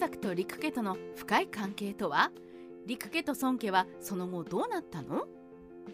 [0.00, 2.32] 作と陸家との深い関係とは？
[2.86, 5.26] 陸家と孫家はその後どうなったの？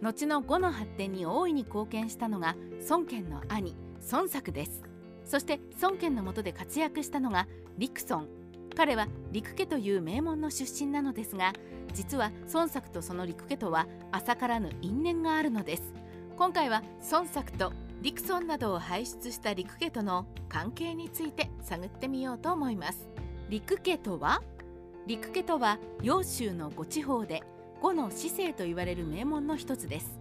[0.00, 2.56] 後の呉の発展に大いに貢献したのが
[2.90, 3.76] 孫権の兄
[4.10, 4.82] 孫作です。
[5.24, 7.46] そして孫権の下で活躍したのが
[7.78, 8.26] 陸孫。
[8.74, 11.52] 彼は陸家という名門の出身なのですが
[11.94, 15.94] 実は孫作とその陸家とは浅からぬ因縁があるのです。
[16.36, 16.82] 今回は
[17.12, 23.06] 孫作と陸孫などを輩出した陸家との関係について探ってみようと思います。
[23.48, 24.42] 陸家とは？
[25.06, 27.42] 陸家とは揚州の五地方で
[27.80, 30.20] 五の市政と言われる名門の一つです。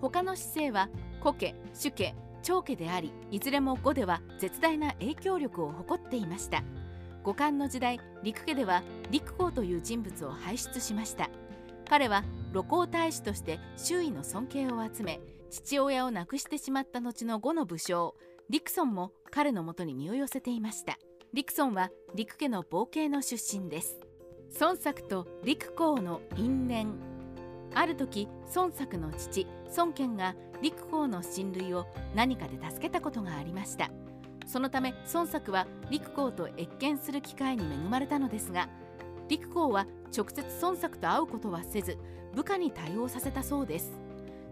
[0.00, 0.88] 他の市政は
[1.22, 6.64] 古家主家長家でありいずれも五では絶大な影響力を誇っていました。
[7.22, 11.30] 五冠の時代陸家では陸公という人物を輩出しました。
[11.88, 18.14] 彼は露光大使として周囲の尊敬を集め父親を亡くしてしまった後の呉の武将
[18.48, 20.98] 陸ソンも彼のもとに身を寄せていました。
[21.34, 23.98] 陸ソンは陸家の傍系の出身です。
[24.60, 26.92] 孫作と陸公の因縁。
[27.74, 33.90] ある時孫作の父孫権が陸公の親類を何かで助けたことがありました。
[34.46, 38.68] そのため孫作は陸公と謁見する機会に恵まれたのですが
[39.30, 41.96] 陸公は直接孫作と会うことはせず
[42.34, 43.90] 部下に対応させたそうです。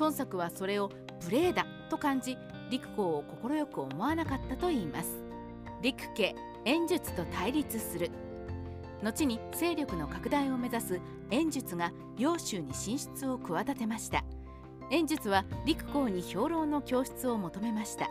[0.00, 0.90] 孫作はそれを
[1.26, 2.38] 無礼だと感じ
[2.70, 5.18] 陸公を快く思わなかったといいます。
[5.82, 8.10] 陸家演術と対立する。
[9.02, 14.24] 後に勢力の拡大を目指す演術が揚州に進出を企てました。
[14.90, 18.10] 演術は陸公に兵糧の教室を求めました。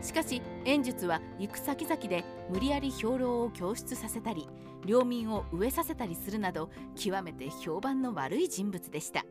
[0.00, 4.48] しかし演術は行く先々で無理やり兵糧を供出させたり
[4.84, 9.24] 領民を飢えさせたりするなど極めて評判の悪い人物でした。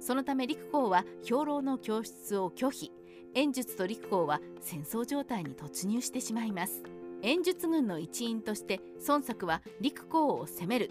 [0.00, 2.90] そのため陸公は兵糧の供出を拒否。
[3.34, 6.82] 演術と陸公は戦争状態に突入してしまいます。
[7.22, 10.90] 演術軍の一員として孫作は陸公を攻める。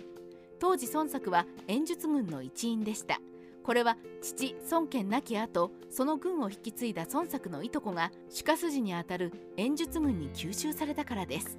[0.59, 3.19] 当時孫作は演術軍の一員でした。
[3.63, 11.57] これは父孫権亡き後その軍を引き継いだ孫作のいとこが主家筋にあたる演術軍に吸収されたからです。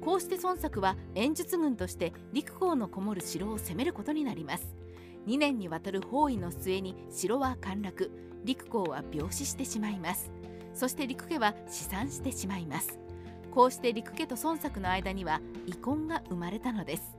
[0.00, 4.74] こうして孫作は演術軍として陸公のこもる城を攻めることになります。
[5.26, 8.10] 2年にわたる包囲の末に城は陥落。
[8.44, 10.32] 陸公は病死してしまいます。
[10.74, 13.01] そして陸家は死産してしまいます。
[13.54, 17.16] こうして陸家と孫作の間には遺恨が生まれたのです。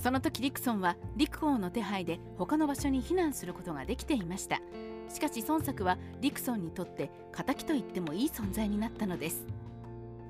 [0.00, 4.60] その時陸孫は陸王の手配で他の場所に避難することができていました。
[5.08, 9.44] しかし孫作は陸孫にとって敵と言ってもいい存在になったのです。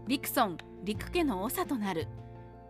[0.09, 2.09] 陸孫陸家の長となる。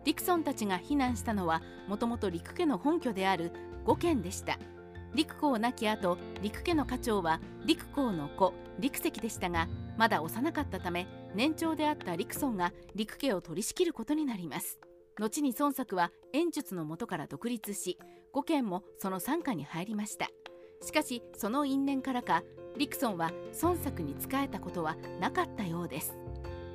[0.03, 3.51] 陸孫たちが避難したのはもともと陸家の本拠である
[3.85, 4.59] 五県でした。
[5.15, 11.05] 陸公亡き後陸家の家長は陸公の子陸石でしたがまだ幼かったため
[11.35, 14.79] 年長であった陸孫が陸家を取り仕切ることになります。
[15.19, 17.97] 後に孫作は演術の元から独立し
[18.33, 20.27] 5件もその傘下に入りました。
[20.81, 22.43] しかしその因縁からか
[22.77, 26.15] 陸孫は孫作に仕えたことはなかったようです。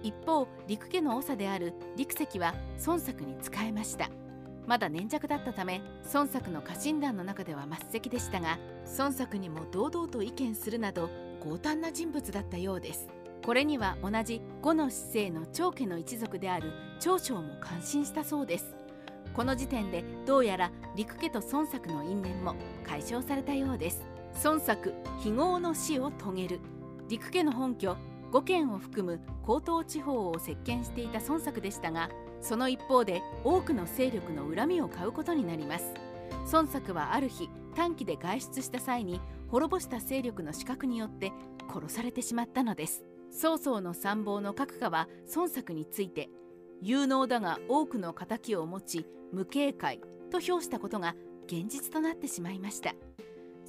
[0.03, 2.55] 一方陸家の長である陸石は
[2.87, 4.11] 孫作に仕えました。
[4.67, 5.81] まだ粘着だったため
[6.13, 8.59] 孫作の家臣団の中では末席でしたが
[8.99, 11.09] 孫作にも堂々と意見するなど
[11.43, 13.09] 強胆な人物だったようです。
[13.49, 16.71] これには同じ五の姿勢の長家の一族である
[17.01, 18.77] 長将も感心したそうです。
[19.33, 24.05] この時点でどうやら陸家と孫作の因縁も解消されたようです。
[24.45, 26.61] 孫作非業の死を遂げる。
[27.09, 27.97] 陸家の本拠
[28.33, 32.11] 5県を含む江東地方を席巻していた孫作でしたが
[32.43, 35.95] その一方で多くの勢力の恨みを買うことになります。
[36.53, 41.33] 孫作はある日短期で外出した際に滅ぼした勢力の死角によって
[41.73, 43.08] 殺されてしまったのです。
[43.31, 46.29] 曹操の参謀の閣下は孫作について
[46.81, 50.01] 有能だが多くの敵を持ち無警戒
[50.31, 51.15] と評したことが
[51.47, 52.95] 現実となってしまいました。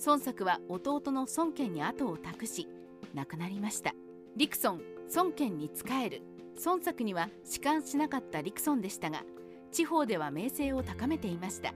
[0.06, 2.68] 孫作は弟の孫権に後を託し
[3.14, 3.94] 亡くなりました。
[4.36, 4.80] 陸孫
[5.16, 6.22] 孫権に仕える。
[6.66, 9.24] 孫作には仕官しなかった陸孫でしたが
[9.72, 11.74] 地方では名声を高めていました。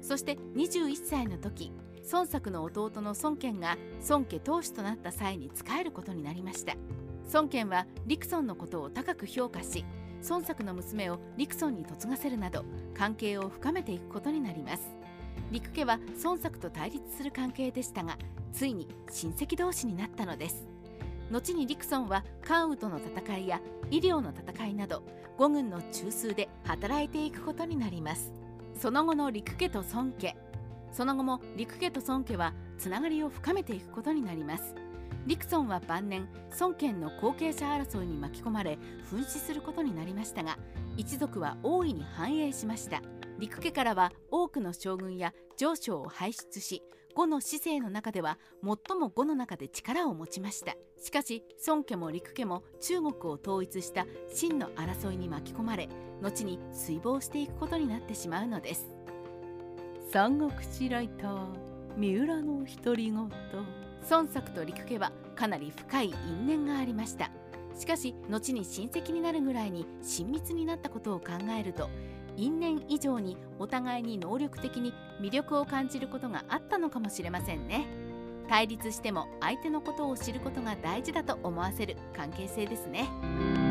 [0.00, 1.72] そして21歳の時
[2.12, 3.76] 孫作の弟の孫権が
[4.08, 6.74] 孫家当主となった際に仕えることになりました。
[7.32, 9.84] 孫権は陸孫のことを高く評価し
[10.28, 12.64] 孫作の娘を陸孫に嫁がせるなど
[12.96, 14.82] 関係を深めていくことになります。
[15.50, 18.16] 陸家は孫作と対立する関係でしたが
[18.52, 20.66] ついに親戚同士になったのです。
[21.30, 23.60] 後に陸孫は関羽との戦いや
[23.90, 25.02] 医療の戦いなど
[25.36, 28.32] 五軍の中枢で働いていくことになります。
[28.78, 30.36] その後の陸家と孫家。
[30.92, 34.74] その後も陸家と孫家はつながりを深めていくことになります。
[35.26, 36.28] 陸孫は晩年
[36.60, 38.78] 孫権の後継者争いに巻き込まれ
[39.10, 40.58] 紛死することになりましたが
[40.96, 43.02] 一族は大いに繁栄しました。
[43.38, 46.82] 陸家からは多くの将軍や上将を輩出し
[47.16, 50.74] 呉の市政の中では最も呉の中で力を持ちました。
[51.02, 55.88] しかし孫家も陸家も中国を統一した秦の争いに巻き込まれ
[56.22, 58.86] 後に衰亡していくことになってしまうのです。
[60.12, 61.46] 三国志ライター
[61.96, 63.83] 三浦の独り言。
[64.10, 66.14] 孫作と陸家はかなり深い
[66.46, 67.30] 因縁がありました
[67.78, 71.90] しかし後に親戚になるぐらいに親密になったことを考えると
[72.36, 77.86] 因縁以上にお互いに能力的に魅力を感じることがあったのかもしれませんね
[78.48, 83.63] 対立しても相手のことを知ることが大事だと思わせる関係性ですね。